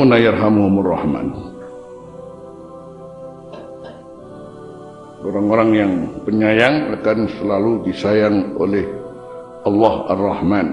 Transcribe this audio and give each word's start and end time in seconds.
rahimuna 0.00 0.16
yarhamuhumur 0.16 0.96
rahman. 0.96 1.28
Orang-orang 5.20 5.70
yang 5.76 5.92
penyayang 6.24 6.96
akan 6.96 7.28
selalu 7.36 7.84
disayang 7.84 8.56
oleh 8.56 8.88
Allah 9.68 9.94
Ar-Rahman. 10.08 10.68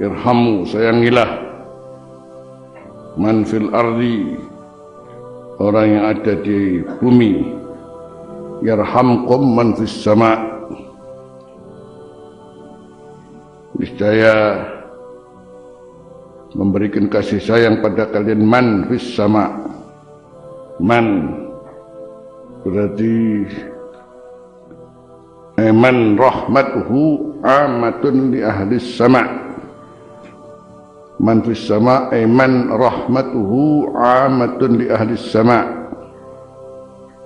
Irhamu, 0.00 0.64
sayangilah 0.64 1.28
man 3.20 3.44
fil 3.44 3.68
ardi 3.76 4.40
orang 5.60 6.00
yang 6.00 6.04
ada 6.16 6.32
di 6.40 6.80
bumi. 6.96 7.44
Yarhamkum 8.64 9.52
man 9.52 9.76
fis 9.76 9.92
sama. 9.92 10.40
Niscaya 13.76 14.64
memberikan 16.56 17.12
kasih 17.12 17.38
sayang 17.38 17.84
pada 17.84 18.08
kalian. 18.08 18.40
Man 18.40 18.88
fis 18.88 19.12
sama. 19.12 19.52
Man. 20.80 21.36
Berarti 22.64 23.46
Eman 25.56 26.20
rahmatuhu 26.20 27.40
amatun 27.40 28.32
li 28.32 28.44
ahli 28.44 28.76
sama. 28.76 29.24
Man 31.16 31.40
fis 31.44 31.64
sama 31.64 32.12
Eman 32.12 32.72
rahmatuhu 32.72 33.92
amatun 33.96 34.80
li 34.80 34.92
ahli 34.92 35.16
sama. 35.16 35.64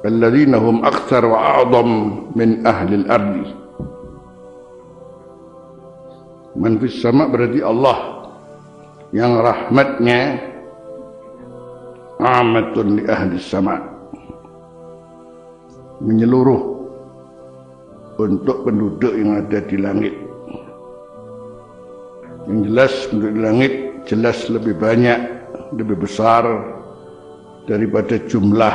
Alladzina 0.06 0.62
hum 0.62 0.86
akthar 0.86 1.26
wa 1.26 1.58
a'zam 1.58 1.90
min 2.38 2.62
ahli 2.62 3.02
al-ardi. 3.02 3.46
Man 6.54 6.78
fis 6.78 7.02
sama 7.02 7.26
berarti 7.26 7.66
Allah 7.66 8.19
yang 9.10 9.42
rahmatnya 9.42 10.38
amatun 12.22 13.00
li 13.00 13.04
ahli 13.10 13.42
sama 13.42 13.80
menyeluruh 16.00 16.80
untuk 18.20 18.68
penduduk 18.68 19.12
yang 19.16 19.40
ada 19.40 19.58
di 19.64 19.76
langit. 19.80 20.14
Yang 22.48 22.60
jelas 22.68 22.92
penduduk 23.08 23.32
di 23.32 23.40
langit 23.40 23.72
jelas 24.08 24.38
lebih 24.48 24.74
banyak, 24.76 25.20
lebih 25.76 25.96
besar 26.00 26.44
daripada 27.68 28.16
jumlah 28.28 28.74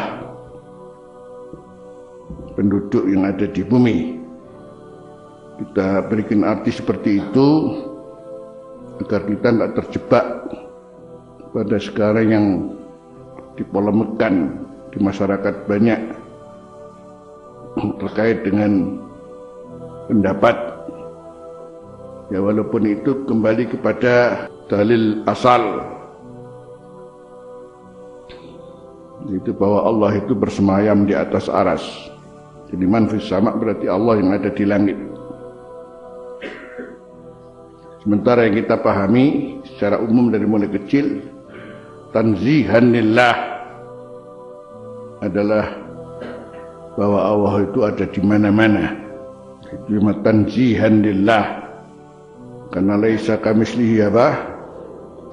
penduduk 2.57 3.05
yang 3.09 3.25
ada 3.25 3.45
di 3.49 3.61
bumi. 3.65 4.21
Kita 5.55 6.03
berikan 6.11 6.43
arti 6.43 6.71
seperti 6.73 7.23
itu 7.23 7.47
agar 9.03 9.21
kita 9.27 9.47
tidak 9.51 9.71
terjebak 9.83 10.25
pada 11.51 11.77
sekarang 11.79 12.27
yang 12.27 12.45
dipolemikkan 13.55 14.55
di 14.91 14.99
masyarakat 14.99 15.55
banyak 15.67 15.99
terkait 17.99 18.43
dengan 18.47 18.99
pendapat. 20.07 20.55
Ya 22.33 22.41
walaupun 22.41 22.83
itu 22.87 23.23
kembali 23.27 23.69
kepada 23.69 24.47
dalil 24.71 25.21
asal. 25.27 25.83
Itu 29.25 29.57
bahwa 29.57 29.89
Allah 29.89 30.11
itu 30.21 30.37
bersemayam 30.37 31.09
di 31.09 31.17
atas 31.17 31.49
aras. 31.49 31.81
Jadi 32.69 32.85
manfis 32.85 33.25
sama 33.29 33.53
berarti 33.53 33.89
Allah 33.89 34.21
yang 34.21 34.29
ada 34.33 34.49
di 34.53 34.65
langit 34.65 34.97
sementara 38.05 38.45
yang 38.45 38.61
kita 38.61 38.77
pahami 38.77 39.57
secara 39.65 39.97
umum 39.97 40.29
dari 40.29 40.45
mulai 40.45 40.69
kecil 40.69 41.25
tanzihan 42.13 42.93
lillah 42.93 43.35
adalah 45.25 45.67
bahwa 46.95 47.19
Allah 47.19 47.53
itu 47.67 47.79
ada 47.83 48.05
di 48.07 48.21
mana-mana. 48.23 48.95
Itu 49.67 49.99
tanzihan 50.23 51.03
lillah. 51.03 51.65
Karena 52.71 52.95
laisa 52.95 53.35
kamislihi 53.35 53.99
apa? 54.07 54.27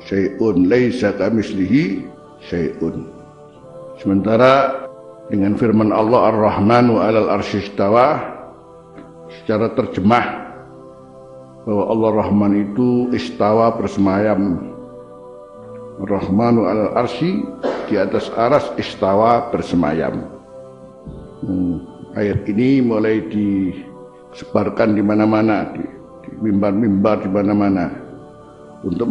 Syai'un. 0.03 0.66
Laisa 0.66 1.15
kamislihi 1.15 2.03
syai'un. 2.43 3.06
Sementara 4.03 4.82
dengan 5.31 5.55
firman 5.55 5.94
Allah 5.94 6.34
Ar-Rahmanu 6.34 6.99
alal 6.99 7.31
arsyistawa 7.38 8.19
secara 9.31 9.71
terjemah 9.78 10.42
bahwa 11.62 11.84
Allah 11.91 12.11
Rahman 12.27 12.53
itu 12.59 13.11
istawa 13.15 13.75
bersemayam 13.78 14.73
Rahmanu 16.03 16.67
alal 16.67 16.93
arsy 16.99 17.47
di 17.87 17.95
atas 17.95 18.33
aras 18.34 18.67
istawa 18.81 19.53
bersemayam 19.55 20.33
Hmm, 21.43 21.83
ayat 22.15 22.47
ini 22.47 22.78
mulai 22.78 23.19
disebarkan 23.27 24.95
di 24.95 25.03
mana-mana, 25.03 25.75
di 25.75 25.83
mimbar-mimbar 26.39 27.19
di 27.19 27.27
mana-mana 27.27 27.91
untuk 28.87 29.11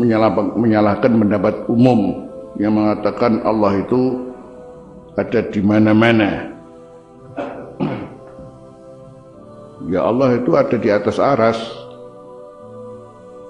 menyalahkan 0.56 1.12
pendapat 1.12 1.68
umum 1.68 2.32
yang 2.56 2.80
mengatakan 2.80 3.44
Allah 3.44 3.84
itu 3.84 4.32
ada 5.20 5.44
di 5.44 5.60
mana-mana. 5.60 6.56
Ya 9.92 10.08
Allah 10.08 10.40
itu 10.40 10.56
ada 10.56 10.80
di 10.80 10.88
atas 10.88 11.20
aras. 11.20 11.60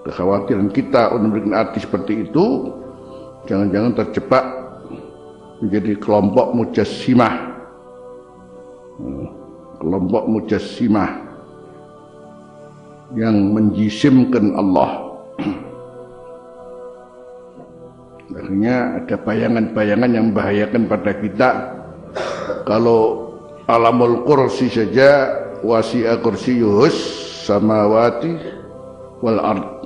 Kekhawatiran 0.02 0.74
kita 0.74 1.14
untuk 1.14 1.30
memberikan 1.30 1.54
arti 1.62 1.80
seperti 1.86 2.26
itu, 2.26 2.74
jangan-jangan 3.46 3.94
terjebak 4.02 4.46
menjadi 5.62 5.94
kelompok 6.02 6.58
mujassimah 6.58 7.52
kelompok 9.82 10.24
mujassimah 10.30 11.10
yang 13.18 13.34
menjisimkan 13.52 14.54
Allah. 14.54 15.10
Akhirnya 18.32 19.04
ada 19.04 19.16
bayangan-bayangan 19.20 20.12
yang 20.14 20.26
membahayakan 20.32 20.88
pada 20.88 21.12
kita. 21.18 21.50
Kalau 22.64 23.34
alamul 23.68 24.24
kursi 24.24 24.72
saja 24.72 25.28
wasi'a 25.66 26.22
kursiyuhus 26.22 26.96
samawati 27.44 28.38
wal 29.20 29.42
ard 29.42 29.81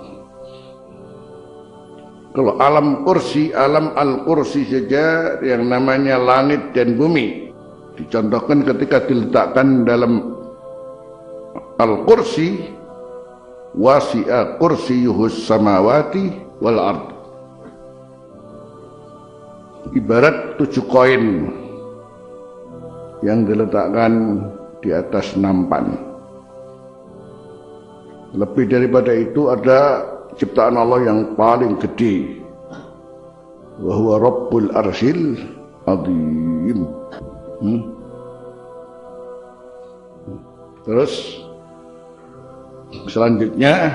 kalau 2.36 2.60
alam 2.60 3.08
kursi 3.08 3.56
alam 3.56 3.96
al 3.96 4.28
kursi 4.28 4.68
saja 4.68 5.40
yang 5.40 5.72
namanya 5.72 6.20
langit 6.20 6.76
dan 6.76 7.00
bumi 7.00 7.46
Dicontohkan 7.96 8.68
ketika 8.68 9.08
diletakkan 9.08 9.88
dalam 9.88 10.36
Al-Kursi 11.80 12.76
wasi'a 13.72 14.60
kursiyuhus 14.60 15.48
samawati 15.48 16.60
wal 16.60 16.80
ard. 16.80 17.06
Ibarat 19.96 20.60
tujuh 20.60 20.84
koin 20.92 21.48
yang 23.24 23.48
diletakkan 23.48 24.44
di 24.84 24.92
atas 24.92 25.40
nampan. 25.40 25.96
Lebih 28.36 28.68
daripada 28.68 29.16
itu 29.16 29.48
ada 29.48 30.04
ciptaan 30.36 30.76
Allah 30.76 31.08
yang 31.08 31.36
paling 31.36 31.80
gede. 31.80 32.44
Wahwa 33.80 34.20
Rabbul 34.20 34.72
Arsil 34.72 35.36
Azim. 35.84 36.80
Hmm? 37.60 37.82
Terus 40.86 41.42
selanjutnya 43.10 43.92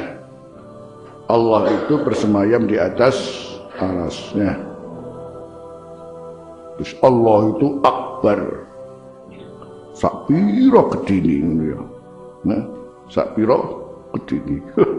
Allah 1.30 1.70
itu 1.70 1.94
bersemayam 2.02 2.66
di 2.66 2.74
atas 2.74 3.16
arasnya. 3.78 4.58
Terus 6.76 6.92
Allah 7.04 7.40
itu 7.54 7.66
akbar. 7.86 8.40
Sakpiro 9.94 10.90
kedini 10.90 11.70
ya. 11.70 11.80
Nah, 12.42 12.62
sakpiro 13.06 13.58
kedini. 14.16 14.58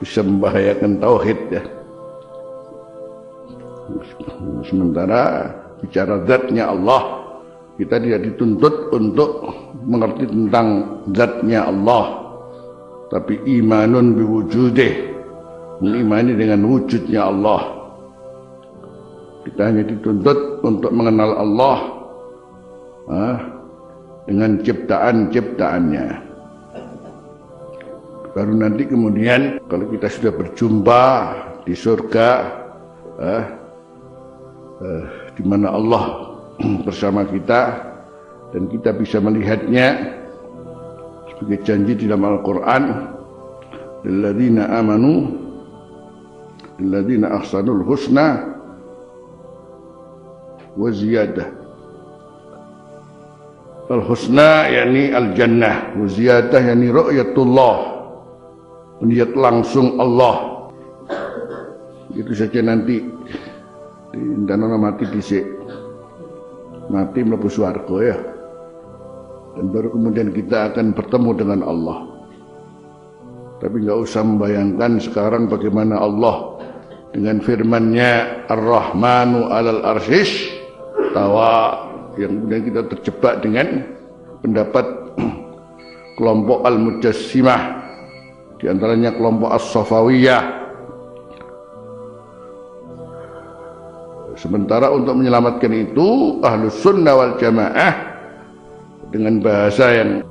Bisa 0.00 0.24
membahayakan 0.24 0.96
tauhid 0.96 1.40
ya. 1.52 1.62
Sementara 4.64 5.52
bicara 5.84 6.24
zatnya 6.24 6.72
Allah 6.72 7.20
kita 7.80 7.96
tidak 7.96 8.20
dituntut 8.28 8.92
untuk 8.92 9.30
mengerti 9.88 10.28
tentang 10.28 11.00
zatnya 11.16 11.64
Allah. 11.64 12.28
Tapi 13.08 13.40
imanun 13.58 14.14
biwujudih 14.14 14.92
mengimani 15.80 16.36
dengan 16.36 16.60
wujudnya 16.68 17.32
Allah. 17.32 17.62
Kita 19.48 19.72
hanya 19.72 19.84
dituntut 19.88 20.60
untuk 20.60 20.92
mengenal 20.92 21.32
Allah 21.40 21.78
ah, 23.08 23.38
dengan 24.28 24.60
ciptaan-ciptaannya 24.60 26.29
baru 28.30 28.54
nanti 28.54 28.86
kemudian 28.86 29.58
kalau 29.66 29.90
kita 29.90 30.06
sudah 30.06 30.32
berjumpa 30.34 31.02
di 31.66 31.74
surga 31.74 32.28
eh, 33.18 33.44
eh, 34.86 35.04
di 35.34 35.42
mana 35.42 35.74
Allah 35.74 36.04
bersama 36.86 37.26
kita 37.26 37.90
dan 38.54 38.70
kita 38.70 38.94
bisa 38.94 39.18
melihatnya 39.18 40.14
sebagai 41.26 41.58
janji 41.66 41.92
di 41.98 42.04
dalam 42.06 42.22
Al-Quran 42.38 42.82
lilladzina 44.06 44.78
amanu 44.78 45.34
lilladzina 46.78 47.34
ahsanul 47.34 47.82
husna 47.82 48.46
wa 50.78 50.88
ziyadah. 50.94 51.58
Al-husna 53.90 54.70
yakni 54.70 55.10
al-jannah 55.10 55.98
wa 55.98 56.06
ziyadah 56.06 56.62
yakni 56.62 56.94
ru'yatullah 56.94 57.89
melihat 59.00 59.32
langsung 59.34 59.96
Allah. 59.96 60.68
Itu 62.12 62.32
saja 62.36 62.60
nanti. 62.60 63.00
Dan 64.46 64.66
mati 64.66 65.06
disik 65.06 65.46
mati 66.90 67.22
mlebu 67.22 67.46
swarga 67.46 67.96
ya. 68.02 68.18
Dan 69.54 69.70
baru 69.70 69.94
kemudian 69.94 70.34
kita 70.34 70.74
akan 70.74 70.92
bertemu 70.92 71.30
dengan 71.38 71.60
Allah. 71.62 71.98
Tapi 73.62 73.76
nggak 73.86 73.98
usah 74.02 74.22
membayangkan 74.26 74.98
sekarang 74.98 75.46
bagaimana 75.46 76.00
Allah 76.00 76.58
dengan 77.14 77.38
firman-Nya 77.38 78.46
Ar-Rahmanu 78.50 79.46
'alal 79.48 79.82
arsyis 79.96 80.50
tawa. 81.14 81.86
Yang 82.18 82.42
kemudian 82.42 82.62
kita 82.66 82.80
terjebak 82.90 83.34
dengan 83.46 83.66
pendapat 84.42 84.86
kelompok 86.18 86.66
Al-Mujassimah 86.66 87.79
di 88.60 88.68
antaranya 88.68 89.16
kelompok 89.16 89.56
As-Safawiyah 89.56 90.60
Sementara 94.40 94.88
untuk 94.88 95.20
menyelamatkan 95.20 95.68
itu 95.68 96.40
ahlus 96.40 96.80
sunnah 96.80 97.12
wal 97.12 97.36
jamaah 97.36 97.92
dengan 99.12 99.36
bahasa 99.44 99.92
yang 99.92 100.24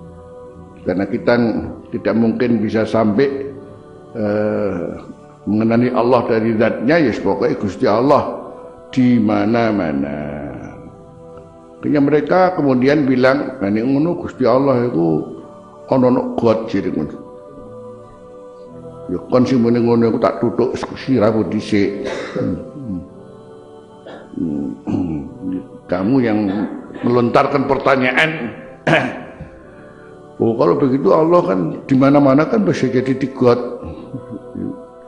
karena 0.81 1.05
kita 1.05 1.33
tidak 1.93 2.15
mungkin 2.17 2.57
bisa 2.57 2.89
sampai 2.89 3.53
uh, 4.17 4.97
mengenali 5.45 5.93
Allah 5.93 6.25
dari 6.25 6.57
zatnya 6.57 6.97
ya 6.97 7.13
pokoknya 7.21 7.55
Gusti 7.61 7.85
Allah 7.85 8.49
di 8.89 9.21
mana-mana. 9.21 10.17
Kayaknya 11.79 12.01
mereka 12.01 12.39
kemudian 12.57 13.05
bilang, 13.05 13.61
"Nah, 13.61 13.69
ngono 13.69 14.25
Gusti 14.25 14.41
Allah 14.41 14.89
itu 14.89 15.37
ono 15.85 16.33
God 16.33 16.65
jadi 16.65 16.89
ngono." 16.89 17.18
Ya 19.09 19.17
kon 19.25 19.41
ngono 19.41 20.13
aku 20.13 20.19
tak 20.21 20.37
tutuk 20.37 20.77
siramu 21.01 21.41
dhisik. 21.49 22.05
Kamu 25.89 26.15
yang 26.21 26.39
melontarkan 27.01 27.65
pertanyaan. 27.65 28.53
Oh 30.39 30.55
kalau 30.55 30.79
begitu 30.79 31.11
Allah 31.11 31.41
kan 31.43 31.59
di 31.83 31.95
mana-mana 31.99 32.47
kan 32.47 32.63
bisa 32.63 32.87
jadi 32.87 33.11
tigot 33.11 33.59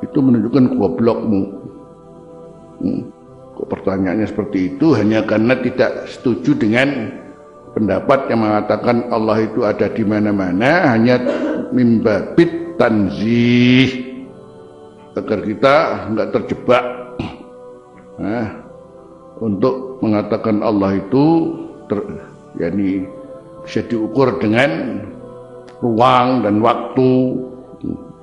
itu 0.01 0.17
menunjukkan 0.17 0.75
goblokmu. 0.75 1.41
Kok 3.55 3.67
pertanyaannya 3.69 4.27
seperti 4.27 4.75
itu? 4.75 4.97
Hanya 4.97 5.21
karena 5.23 5.53
tidak 5.61 6.09
setuju 6.09 6.57
dengan 6.57 7.13
pendapat 7.77 8.27
yang 8.27 8.43
mengatakan 8.43 9.07
Allah 9.13 9.37
itu 9.45 9.63
ada 9.63 9.87
di 9.87 10.03
mana-mana 10.03 10.91
hanya 10.91 11.21
mimbabit 11.71 12.60
tanzih 12.81 13.89
agar 15.13 15.39
kita 15.45 15.75
nggak 16.09 16.29
terjebak 16.33 16.85
nah, 18.17 18.57
untuk 19.37 20.01
mengatakan 20.01 20.65
Allah 20.65 20.97
itu 20.97 21.25
ter, 21.85 22.01
yakni 22.57 23.05
bisa 23.61 23.85
diukur 23.85 24.41
dengan 24.41 24.97
ruang 25.85 26.41
dan 26.41 26.57
waktu 26.57 27.37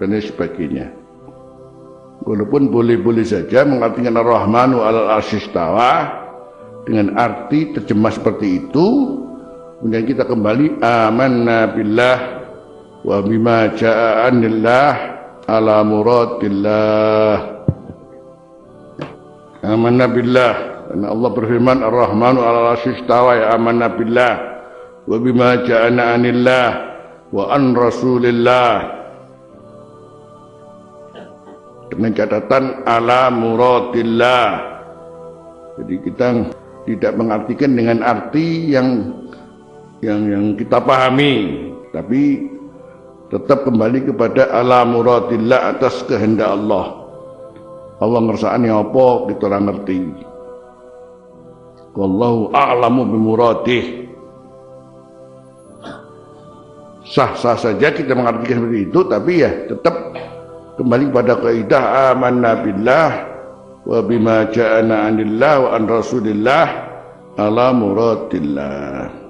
dan 0.03 0.19
sebagainya. 0.19 0.91
Walaupun 2.27 2.75
boleh-boleh 2.75 3.23
saja 3.23 3.63
mengartikan 3.63 4.19
Ar-Rahmanu 4.19 4.83
alal 4.83 5.23
arsistawa 5.23 6.19
dengan 6.83 7.15
arti 7.15 7.71
terjemah 7.79 8.11
seperti 8.11 8.67
itu, 8.67 8.87
kemudian 9.79 10.03
kita 10.03 10.27
kembali 10.27 10.83
amanna 10.83 11.71
billah 11.71 12.38
wa 13.05 13.19
bima 13.23 13.71
ja'anillah 13.75 14.91
ala 15.47 15.83
muradillah. 15.85 17.35
Amanna 19.63 20.07
billah. 20.09 20.55
Karena 20.89 21.07
Allah 21.13 21.31
berfirman 21.37 21.79
Ar-Rahmanu 21.85 22.41
ala 22.41 22.79
istawa 22.81 23.37
ya 23.37 23.47
amanna 23.53 23.93
billah. 23.93 24.35
Wa 25.05 25.17
bima 25.21 25.61
ja'ana 25.67 26.17
anillah 26.17 26.69
wa 27.29 27.53
an 27.53 27.77
rasulillah. 27.77 28.97
Dengan 31.93 32.13
catatan 32.13 32.85
ala 32.85 33.33
muradillah 33.33 34.79
jadi 35.79 35.95
kita 36.03 36.29
tidak 36.91 37.13
mengartikan 37.15 37.71
dengan 37.79 38.03
arti 38.03 38.75
yang 38.75 39.15
yang 40.03 40.21
yang 40.27 40.45
kita 40.59 40.83
pahami. 40.83 41.71
Tapi 41.95 42.51
tetap 43.29 43.69
kembali 43.69 44.09
kepada 44.13 44.49
ala 44.53 44.85
muradillah 44.89 45.77
atas 45.77 46.01
kehendak 46.09 46.49
Allah 46.49 47.05
Allah 47.99 48.21
ngersakane 48.25 48.71
apa 48.73 49.07
kita 49.29 49.43
ora 49.51 49.59
ngerti 49.59 50.29
Wallahu 51.99 52.55
a'lamu 52.55 53.11
bimuradih. 53.11 54.07
Sah-sah 57.03 57.59
saja 57.59 57.91
kita 57.91 58.15
mengartikan 58.15 58.63
seperti 58.63 58.81
itu, 58.87 59.01
tapi 59.11 59.33
ya 59.43 59.51
tetap 59.67 60.15
kembali 60.79 61.11
pada 61.11 61.35
kaidah 61.43 62.15
amanna 62.15 62.63
billah 62.63 63.11
wa 63.83 63.99
bima 64.07 64.47
ja'ana 64.47 65.11
anillah 65.11 65.55
wa 65.59 65.69
an 65.75 65.83
rasulillah 65.91 66.67
ala 67.35 67.75
muradillah. 67.75 69.28